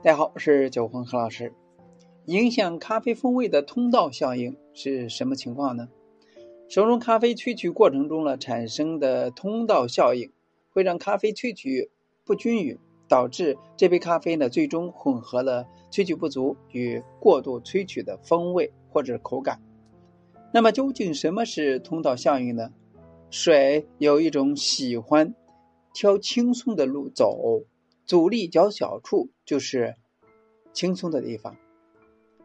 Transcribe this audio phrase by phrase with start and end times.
[0.00, 1.52] 大家好，我是九红何老师。
[2.26, 5.88] 影响咖啡风味的通道效应是什么情况呢？
[6.68, 10.30] 手中咖啡萃取过程中呢产生的通道效应，
[10.70, 11.90] 会让咖啡萃取
[12.24, 19.60] 不均匀，导致这杯咖啡呢最终混合了萃取不足与过度萃取的风味或者口感。
[20.54, 22.70] 那么究竟什么是通道效应呢？
[23.30, 25.34] 水有一种喜欢
[25.92, 27.64] 挑轻松的路走。
[28.08, 29.94] 阻力较小处就是
[30.72, 31.56] 轻松的地方。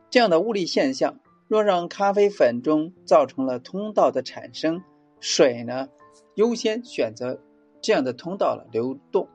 [0.10, 4.84] 这样的物理现象，若让咖啡粉中造成了通道的产生，
[5.22, 5.88] 水呢
[6.36, 7.40] 优先选择
[7.82, 9.30] 这样的通道了流动，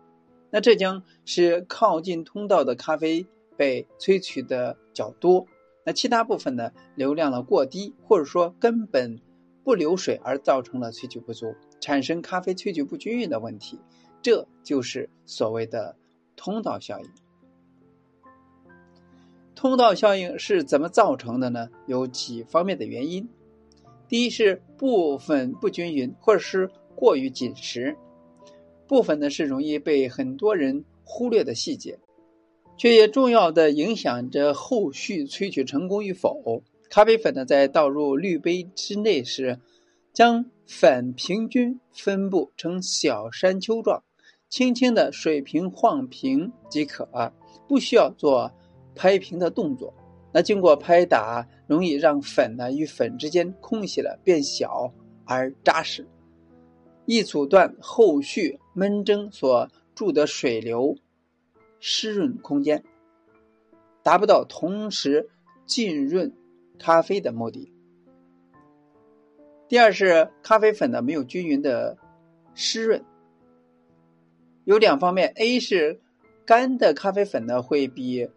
[0.51, 3.26] 那这将使靠近通道的咖啡
[3.56, 5.46] 被萃取的较多，
[5.87, 9.18] 那其他部分呢流量了过低，或者说根本
[9.65, 13.80] 不流水而造成了萃取不足，产生咖啡萃取不均匀的问题，
[14.20, 15.96] 这就是所谓的。
[16.38, 17.10] 通道效应，
[19.56, 21.68] 通道效应是怎么造成的呢？
[21.87, 23.29] 有几方面的原因。
[24.07, 27.96] 第一是部分不均匀，或者是过于紧实。
[28.87, 31.99] 部分呢是容易被很多人忽略的细节，
[32.77, 36.62] 却也重要的影响着后续萃取成功与否。
[36.88, 39.59] 咖啡粉呢在倒入滤杯之内时，
[40.12, 44.05] 将粉平均分布成小山丘状。
[44.49, 47.32] 轻轻的水平晃平即可，
[47.68, 48.51] 不需要做
[48.95, 49.93] 拍平的动作。
[50.32, 54.93] 那经过拍打，容易让粉呢与粉之间空隙了变小
[55.24, 56.07] 而扎实，
[57.05, 60.96] 易阻断后续焖蒸所注的水流
[61.79, 62.83] 湿润空间，
[64.03, 65.28] 达不到同时
[65.66, 66.33] 浸润
[66.78, 67.72] 咖啡的目的。
[69.69, 71.99] 第二是咖啡粉呢没有均匀的
[72.55, 73.05] 湿润。
[74.69, 75.99] 有两方面，A 是
[76.44, 78.28] 干的咖啡粉呢会比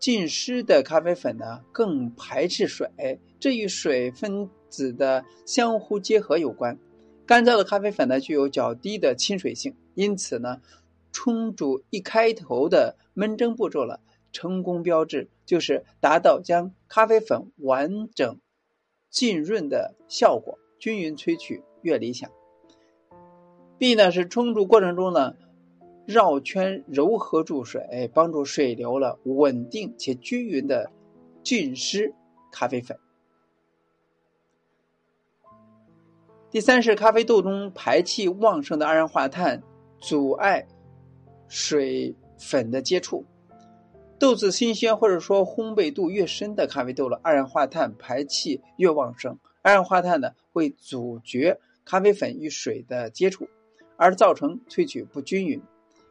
[0.00, 2.90] 浸湿的咖啡粉呢更排斥水，
[3.38, 6.76] 这与水分子的相互结合有关。
[7.24, 10.60] 干燥的咖啡粉呢具有较低的亲水性，因此呢，
[11.12, 14.00] 冲煮一开头的焖蒸步骤了，
[14.32, 18.40] 成功标志就是达到将咖啡粉完整
[19.10, 22.28] 浸润的效果，均匀萃取越理想。
[23.78, 25.36] B 呢是冲煮过程中呢。
[26.08, 30.90] 绕圈柔和注水，帮助水流了稳定且均匀的
[31.42, 32.14] 浸湿
[32.50, 32.98] 咖啡粉。
[36.50, 39.62] 第三是咖啡豆中排气旺盛的二氧化碳
[40.00, 40.66] 阻碍
[41.46, 43.26] 水粉的接触。
[44.18, 49.38] 豆子新鲜或者说烘焙度越深的咖啡豆了，二氧化碳排气越旺盛。
[49.60, 53.46] 二氧化碳呢会阻绝咖啡粉与水的接触，
[53.98, 55.60] 而造成萃取不均匀。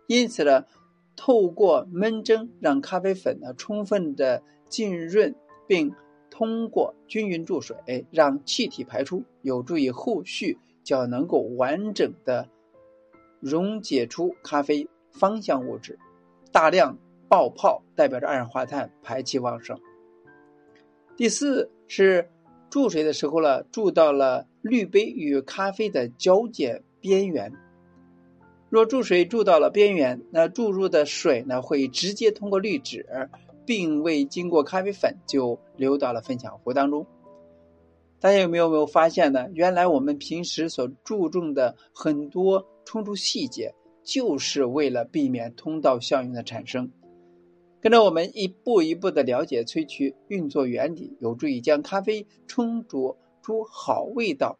[0.07, 0.65] 因此呢，
[1.15, 5.35] 透过焖蒸让咖啡粉呢充分的浸润，
[5.67, 5.93] 并
[6.29, 12.47] 通过均匀注水让气体排出，有助于后续较能够完整的
[13.39, 15.99] 溶解出咖啡芳香物质。
[16.51, 16.97] 大量
[17.27, 19.77] 爆泡代表着二氧化碳排气旺盛。
[21.17, 22.29] 第四是
[22.69, 27.51] 注水的时候呢，注到了滤杯与咖啡的交界边缘。
[28.69, 33.05] 若注水注到了边缘，那注入的水呢会直接通过滤纸，
[33.65, 37.05] 并未经过咖啡粉就流到了分享壶当中。
[38.19, 39.47] 大家有没有没有发现呢？
[39.53, 43.73] 原来我们平时所注重的很多冲煮细节，
[44.03, 46.91] 就是为了避免通道效应的产生。
[47.79, 54.59] 跟着我们一步一步的了解萃取运作原理，有助于将咖啡冲煮出好味道。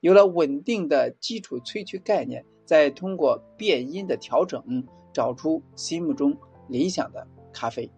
[0.00, 2.44] 有了稳定的基础萃取概念。
[2.66, 4.84] 再通过变音的调整，
[5.14, 6.36] 找出心目中
[6.68, 7.90] 理想的咖啡。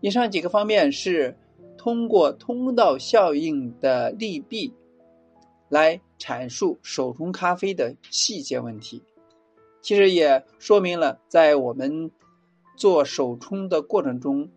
[0.00, 1.36] 以上几个方面是
[1.76, 4.74] 通过通道效应的利弊
[5.68, 9.04] 来阐述手冲咖啡的细节问题。
[9.80, 12.10] 其实也说明了在我们
[12.76, 14.50] 做手冲的过程中，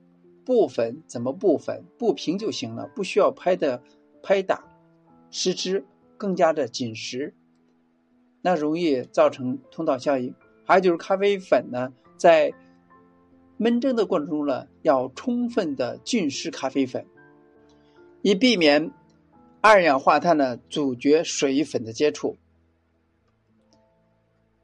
[0.45, 3.81] 部分怎么部分不平就行了，不需要拍的
[4.23, 4.63] 拍打，
[5.29, 5.85] 使之
[6.17, 7.33] 更加的紧实。
[8.41, 10.33] 那容易造成通道效应，
[10.65, 12.51] 还有就是咖啡粉呢，在
[13.59, 17.05] 焖蒸的过程中呢，要充分的浸湿咖啡粉，
[18.23, 18.91] 以避免
[19.61, 22.37] 二氧化碳呢阻绝水粉的接触，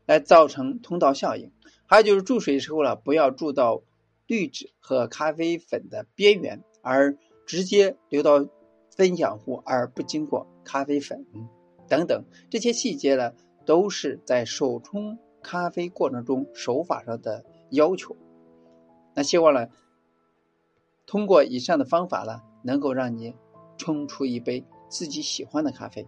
[0.07, 1.51] 来造成通道效应。
[1.85, 3.83] 还有就是注水时候呢，不要注到
[4.25, 7.15] 滤纸和咖啡粉的边缘，而
[7.45, 8.47] 直接流到
[8.95, 11.27] 分享壶，而不经过咖啡粉
[11.87, 13.33] 等等这些细节呢。
[13.67, 18.15] 都是在手冲咖啡过程中手法上的要求。
[19.13, 19.67] 那希望呢，
[21.05, 23.35] 通过以上的方法呢，能够让你
[23.77, 26.07] 冲出一杯自己喜欢的咖啡。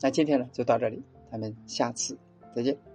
[0.00, 2.16] 那今天呢就到这里，咱们下次
[2.54, 2.93] 再见。